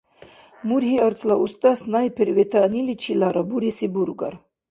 [0.67, 4.33] Мургьи-арцла уста снайпер ветаъниличилара буреси бургар.